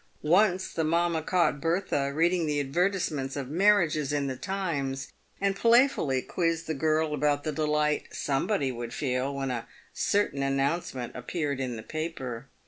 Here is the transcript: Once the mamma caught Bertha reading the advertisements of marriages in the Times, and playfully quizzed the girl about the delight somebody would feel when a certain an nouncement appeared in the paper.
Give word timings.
Once 0.23 0.73
the 0.73 0.83
mamma 0.83 1.21
caught 1.21 1.61
Bertha 1.61 2.11
reading 2.11 2.47
the 2.47 2.59
advertisements 2.59 3.35
of 3.35 3.49
marriages 3.51 4.11
in 4.11 4.25
the 4.25 4.35
Times, 4.35 5.13
and 5.39 5.55
playfully 5.55 6.23
quizzed 6.23 6.65
the 6.65 6.73
girl 6.73 7.13
about 7.13 7.43
the 7.43 7.51
delight 7.51 8.07
somebody 8.11 8.71
would 8.71 8.95
feel 8.95 9.31
when 9.35 9.51
a 9.51 9.67
certain 9.93 10.41
an 10.41 10.57
nouncement 10.57 11.11
appeared 11.15 11.59
in 11.59 11.75
the 11.75 11.83
paper. 11.83 12.47